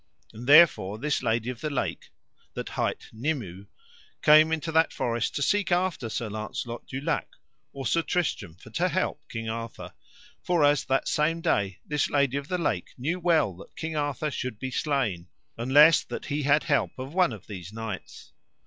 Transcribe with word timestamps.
And 0.33 0.47
therefore 0.47 0.97
this 0.97 1.21
Lady 1.21 1.51
of 1.51 1.61
the 1.61 1.69
Lake, 1.69 2.09
that 2.55 2.69
hight 2.69 3.05
Nimue, 3.13 3.67
came 4.23 4.51
into 4.51 4.71
that 4.71 4.91
forest 4.91 5.35
to 5.35 5.43
seek 5.43 5.71
after 5.71 6.09
Sir 6.09 6.27
Launcelot 6.27 6.87
du 6.87 6.99
Lake 6.99 7.29
or 7.71 7.85
Sir 7.85 8.01
Tristram 8.01 8.55
for 8.55 8.71
to 8.71 8.89
help 8.89 9.21
King 9.29 9.47
Arthur; 9.47 9.93
foras 10.43 10.85
that 10.87 11.07
same 11.07 11.39
day 11.39 11.81
this 11.85 12.09
Lady 12.09 12.37
of 12.37 12.47
the 12.47 12.57
Lake 12.57 12.95
knew 12.97 13.19
well 13.19 13.55
that 13.57 13.75
King 13.75 13.95
Arthur 13.95 14.31
should 14.31 14.57
be 14.57 14.71
slain, 14.71 15.27
unless 15.55 16.03
that 16.03 16.25
he 16.25 16.41
had 16.41 16.63
help 16.63 16.97
of 16.97 17.13
one 17.13 17.31
of 17.31 17.45
these 17.45 17.69
two 17.69 17.75
knights. 17.75 18.33